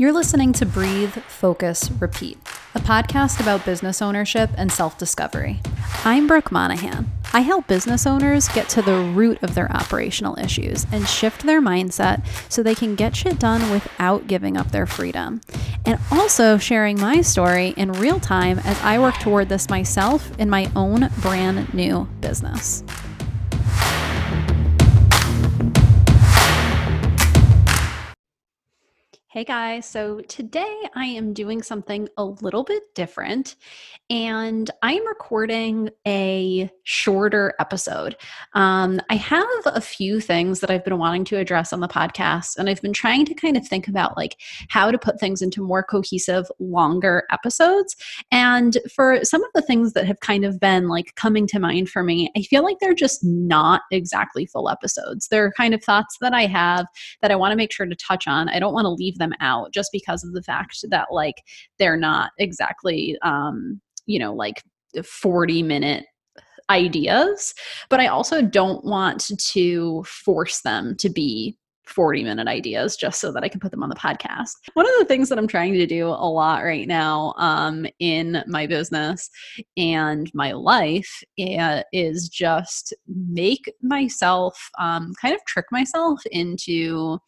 [0.00, 2.38] You're listening to Breathe, Focus, Repeat,
[2.74, 5.60] a podcast about business ownership and self discovery.
[6.06, 7.10] I'm Brooke Monahan.
[7.34, 11.60] I help business owners get to the root of their operational issues and shift their
[11.60, 15.42] mindset so they can get shit done without giving up their freedom.
[15.84, 20.48] And also sharing my story in real time as I work toward this myself in
[20.48, 22.82] my own brand new business.
[29.40, 33.56] Hey guys, so today I am doing something a little bit different
[34.10, 38.16] and I'm recording a shorter episode.
[38.54, 42.58] Um, I have a few things that I've been wanting to address on the podcast,
[42.58, 44.36] and I've been trying to kind of think about like
[44.68, 47.94] how to put things into more cohesive, longer episodes.
[48.32, 51.88] And for some of the things that have kind of been like coming to mind
[51.88, 55.28] for me, I feel like they're just not exactly full episodes.
[55.28, 56.86] They're kind of thoughts that I have
[57.22, 58.48] that I want to make sure to touch on.
[58.48, 61.36] I don't want to leave them out just because of the fact that like
[61.78, 64.62] they're not exactly um you know like
[65.04, 66.04] 40 minute
[66.68, 67.54] ideas
[67.88, 71.56] but i also don't want to force them to be
[71.90, 74.52] 40 minute ideas just so that I can put them on the podcast.
[74.74, 78.42] One of the things that I'm trying to do a lot right now um, in
[78.46, 79.28] my business
[79.76, 87.18] and my life uh, is just make myself um, kind of trick myself into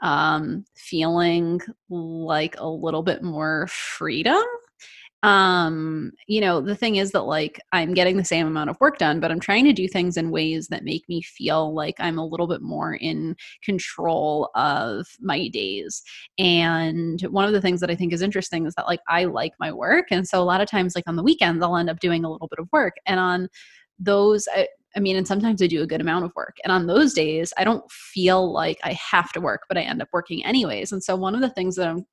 [0.00, 4.42] um, feeling like a little bit more freedom.
[5.22, 8.96] Um you know the thing is that like i'm getting the same amount of work
[8.96, 12.18] done but i'm trying to do things in ways that make me feel like i'm
[12.18, 16.02] a little bit more in control of my days.
[16.38, 19.52] And one of the things that i think is interesting is that like i like
[19.60, 22.00] my work and so a lot of times like on the weekends i'll end up
[22.00, 22.94] doing a little bit of work.
[23.06, 23.48] And on
[23.98, 24.48] those
[24.96, 26.56] I mean, and sometimes I do a good amount of work.
[26.64, 30.02] And on those days, I don't feel like I have to work, but I end
[30.02, 30.92] up working anyways.
[30.92, 32.06] And so, one of the things that I'm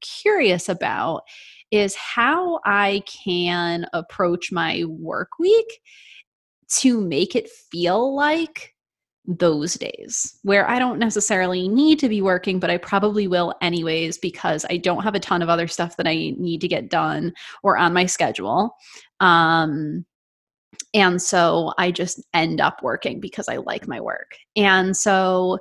[0.00, 1.22] curious about
[1.70, 5.80] is how I can approach my work week
[6.78, 8.74] to make it feel like
[9.26, 14.18] those days where I don't necessarily need to be working, but I probably will anyways
[14.18, 17.32] because I don't have a ton of other stuff that I need to get done
[17.62, 18.74] or on my schedule.
[19.20, 20.04] Um,
[20.94, 24.36] and so I just end up working because I like my work.
[24.56, 25.58] And so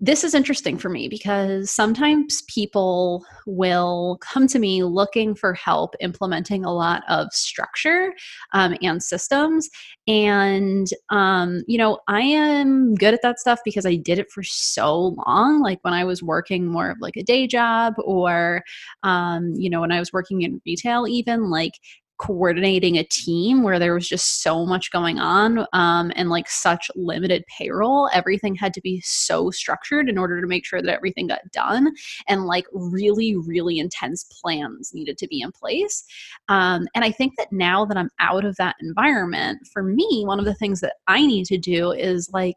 [0.00, 5.94] this is interesting for me because sometimes people will come to me looking for help
[6.00, 8.12] implementing a lot of structure
[8.52, 9.70] um, and systems.
[10.08, 14.42] And, um, you know, I am good at that stuff because I did it for
[14.42, 15.62] so long.
[15.62, 18.62] Like when I was working more of like a day job or,
[19.04, 21.74] um, you know, when I was working in retail, even like
[22.18, 26.90] coordinating a team where there was just so much going on um, and like such
[26.94, 31.26] limited payroll everything had to be so structured in order to make sure that everything
[31.26, 31.92] got done
[32.28, 36.04] and like really really intense plans needed to be in place.
[36.48, 40.38] Um, and i think that now that i'm out of that environment for me one
[40.38, 42.56] of the things that i need to do is like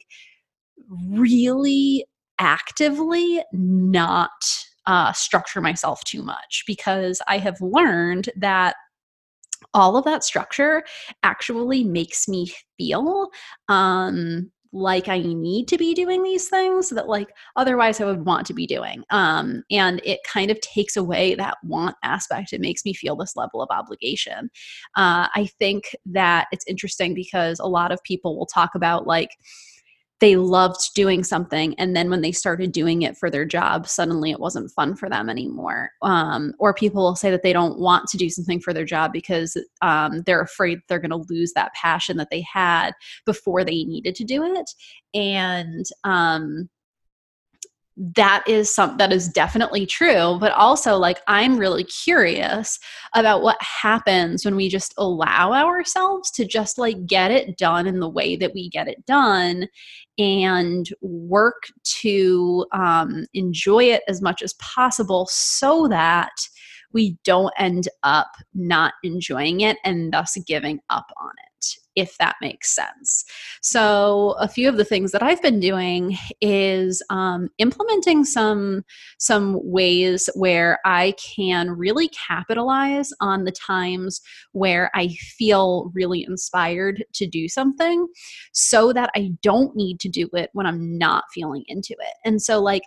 [0.89, 2.05] really
[2.39, 4.29] actively not
[4.85, 8.75] uh, structure myself too much because I have learned that
[9.73, 10.83] all of that structure
[11.23, 13.29] actually makes me feel
[13.69, 18.45] um, like I need to be doing these things that like otherwise I would want
[18.47, 19.03] to be doing.
[19.09, 22.53] Um, and it kind of takes away that want aspect.
[22.53, 24.49] It makes me feel this level of obligation.
[24.95, 29.31] Uh, I think that it's interesting because a lot of people will talk about like,
[30.19, 34.31] they loved doing something and then when they started doing it for their job suddenly
[34.31, 35.91] it wasn't fun for them anymore.
[36.01, 39.11] Um, or people will say that they don't want to do something for their job
[39.13, 42.93] because um, they're afraid they're going to lose that passion that they had
[43.25, 44.71] before they needed to do it.
[45.13, 46.69] And um,
[47.97, 52.77] that is some that is definitely true but also like i'm really curious
[53.15, 57.99] about what happens when we just allow ourselves to just like get it done in
[57.99, 59.67] the way that we get it done
[60.19, 66.31] and work to um, enjoy it as much as possible so that
[66.93, 71.46] we don't end up not enjoying it and thus giving up on it
[71.97, 73.25] if that makes sense.
[73.61, 78.85] So, a few of the things that I've been doing is um, implementing some
[79.17, 84.21] some ways where I can really capitalize on the times
[84.51, 88.07] where I feel really inspired to do something,
[88.53, 92.13] so that I don't need to do it when I'm not feeling into it.
[92.23, 92.83] And so, like.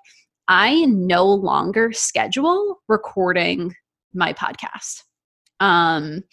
[0.52, 3.72] I no longer schedule recording
[4.12, 5.04] my podcast.
[5.60, 6.24] Um,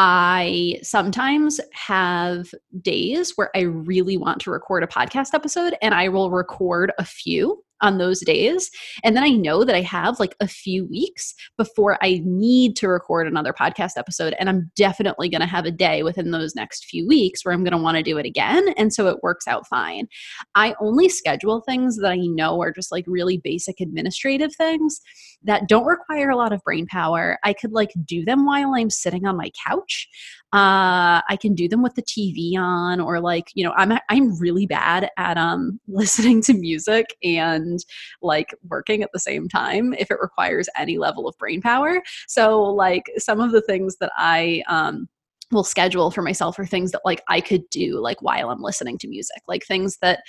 [0.00, 6.08] I sometimes have days where I really want to record a podcast episode and I
[6.08, 8.70] will record a few on those days.
[9.04, 12.88] And then I know that I have like a few weeks before I need to
[12.88, 14.34] record another podcast episode.
[14.38, 17.64] And I'm definitely going to have a day within those next few weeks where I'm
[17.64, 18.68] going to want to do it again.
[18.76, 20.06] And so it works out fine.
[20.54, 25.00] I only schedule things that I know are just like really basic administrative things
[25.44, 27.38] that don't require a lot of brain power.
[27.44, 30.08] I could like do them while I'm sitting on my couch.
[30.52, 34.38] Uh, I can do them with the TV on, or like you know, I'm I'm
[34.38, 37.78] really bad at um listening to music and
[38.22, 42.02] like working at the same time if it requires any level of brain power.
[42.26, 45.08] So like some of the things that I um
[45.50, 48.98] will schedule for myself are things that like I could do like while I'm listening
[48.98, 50.20] to music, like things that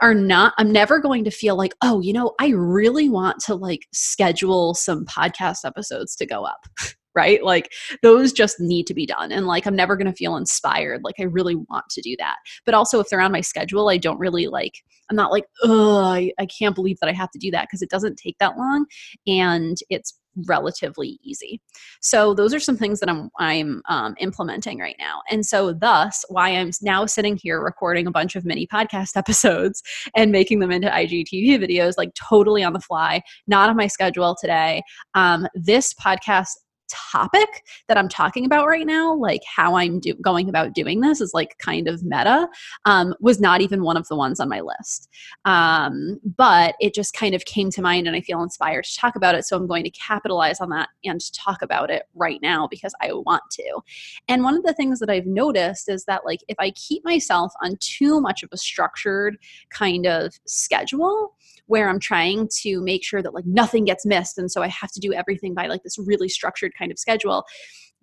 [0.00, 3.54] are not i'm never going to feel like oh you know i really want to
[3.54, 6.66] like schedule some podcast episodes to go up
[7.14, 7.44] right?
[7.44, 11.02] Like those just need to be done and like i'm never going to feel inspired
[11.04, 12.36] like i really want to do that.
[12.64, 14.74] But also if they're on my schedule i don't really like
[15.10, 17.82] i'm not like oh I, I can't believe that i have to do that because
[17.82, 18.86] it doesn't take that long
[19.26, 21.60] and it's relatively easy.
[22.00, 26.24] So those are some things that I'm I'm um, implementing right now, and so thus
[26.28, 29.82] why I'm now sitting here recording a bunch of mini podcast episodes
[30.14, 34.36] and making them into IGTV videos, like totally on the fly, not on my schedule
[34.40, 34.82] today.
[35.14, 36.50] Um, this podcast
[36.88, 41.20] topic that I'm talking about right now, like how I'm do- going about doing this
[41.20, 42.48] is like kind of meta,
[42.84, 45.08] um, was not even one of the ones on my list.
[45.44, 49.16] Um, but it just kind of came to mind and I feel inspired to talk
[49.16, 49.44] about it.
[49.44, 53.12] So I'm going to capitalize on that and talk about it right now because I
[53.12, 53.80] want to.
[54.28, 57.52] And one of the things that I've noticed is that, like, if I keep myself
[57.62, 59.36] on too much of a structured
[59.70, 61.34] kind of schedule,
[61.66, 64.38] where I'm trying to make sure that like nothing gets missed.
[64.38, 67.44] And so I have to do everything by like this really structured kind of schedule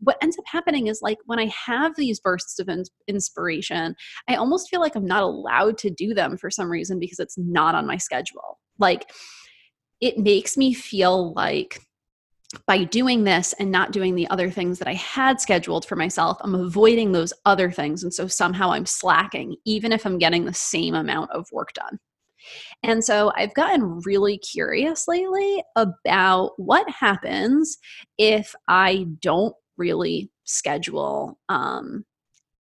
[0.01, 3.95] what ends up happening is like when I have these bursts of in- inspiration,
[4.27, 7.37] I almost feel like I'm not allowed to do them for some reason because it's
[7.37, 8.59] not on my schedule.
[8.79, 9.11] Like
[10.01, 11.79] it makes me feel like
[12.67, 16.37] by doing this and not doing the other things that I had scheduled for myself,
[16.41, 18.03] I'm avoiding those other things.
[18.03, 21.99] And so somehow I'm slacking, even if I'm getting the same amount of work done.
[22.83, 27.77] And so I've gotten really curious lately about what happens
[28.17, 32.05] if I don't really schedule um,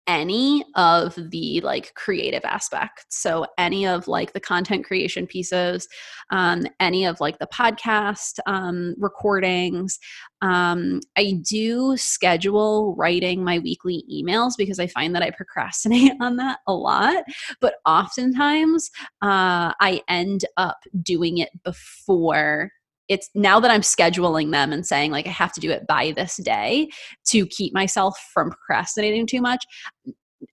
[0.09, 3.05] any of the like creative aspects.
[3.11, 5.87] So any of like the content creation pieces
[6.31, 9.99] um, any of like the podcast um, recordings.
[10.41, 16.37] Um, i do schedule writing my weekly emails because i find that i procrastinate on
[16.37, 17.25] that a lot
[17.61, 18.89] but oftentimes
[19.21, 22.71] uh, i end up doing it before
[23.09, 26.13] it's now that I'm scheduling them and saying like I have to do it by
[26.17, 26.89] this day
[27.27, 29.65] to keep myself from procrastinating too much.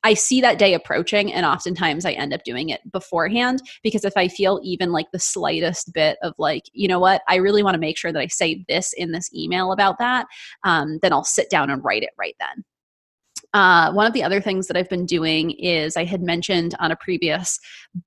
[0.03, 4.13] I see that day approaching, and oftentimes I end up doing it beforehand because if
[4.15, 7.75] I feel even like the slightest bit of like, you know what, I really want
[7.75, 10.25] to make sure that I say this in this email about that,
[10.63, 12.63] um, then I'll sit down and write it right then.
[13.55, 16.91] Uh, one of the other things that I've been doing is I had mentioned on
[16.91, 17.57] a previous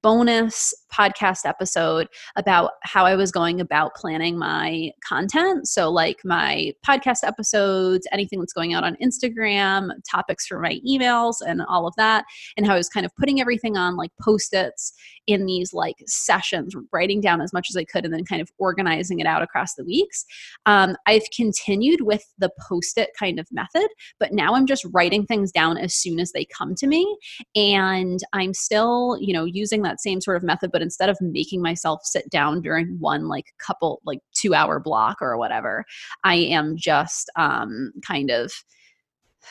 [0.02, 2.06] bonus podcast episode
[2.36, 5.66] about how I was going about planning my content.
[5.66, 11.36] So, like my podcast episodes, anything that's going out on Instagram, topics for my emails,
[11.40, 12.26] and all of that,
[12.58, 14.92] and how I was kind of putting everything on like post its
[15.28, 18.50] in these like sessions, writing down as much as I could, and then kind of
[18.58, 20.24] organizing it out across the weeks.
[20.64, 23.86] Um, I've continued with the post it kind of method,
[24.18, 27.16] but now I'm just writing things down as soon as they come to me.
[27.54, 31.60] And I'm still, you know, using that same sort of method, but instead of making
[31.60, 35.84] myself sit down during one like couple, like two hour block or whatever,
[36.24, 38.50] I am just um, kind of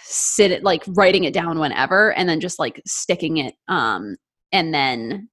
[0.02, 4.16] sit it like writing it down whenever and then just like sticking it um
[4.52, 5.28] and then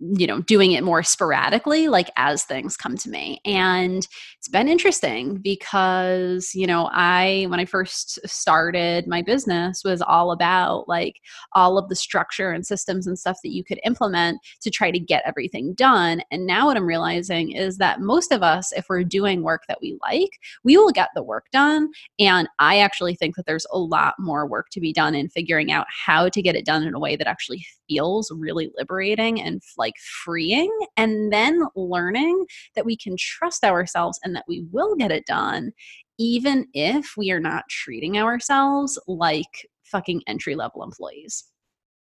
[0.00, 3.40] you know doing it more sporadically like as things come to me.
[3.44, 4.06] And
[4.38, 10.30] it's been interesting because you know i when i first started my business was all
[10.30, 11.20] about like
[11.52, 14.98] all of the structure and systems and stuff that you could implement to try to
[14.98, 16.22] get everything done.
[16.30, 19.78] And now what i'm realizing is that most of us if we're doing work that
[19.82, 20.30] we like
[20.64, 21.90] we will get the work done.
[22.18, 25.72] And i actually think that there's a lot more work to be done in figuring
[25.72, 29.62] out how to get it done in a way that actually feels really liberating and
[29.76, 29.87] like
[30.24, 35.26] freeing and then learning that we can trust ourselves and that we will get it
[35.26, 35.72] done
[36.18, 41.44] even if we are not treating ourselves like fucking entry level employees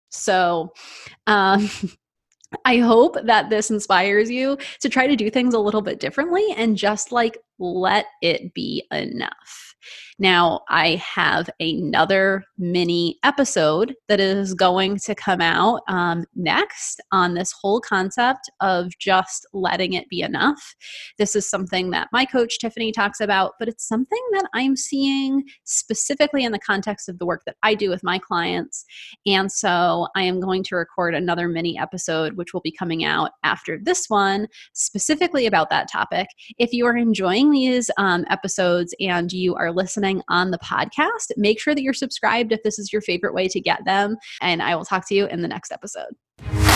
[0.10, 0.72] so
[1.28, 1.70] um
[2.66, 6.46] I hope that this inspires you to try to do things a little bit differently
[6.56, 9.76] and just like let it be enough.
[10.20, 17.36] Now, I have another mini episode that is going to come out um, next on
[17.36, 20.76] this whole concept of just letting it be enough.
[21.20, 25.44] This is something that my coach Tiffany talks about, but it's something that I'm seeing
[25.66, 28.86] specifically in the context of the work that I do with my clients.
[29.28, 33.32] And so I am going to record another mini episode, which will be coming out
[33.44, 36.28] after this one, specifically about that topic.
[36.58, 39.72] If you are enjoying these um, episodes and you are
[40.08, 43.48] listening on the podcast, make sure that you're subscribed if this is your favorite way
[43.50, 44.18] to get them.
[44.42, 46.67] And I will talk to you in the next episode.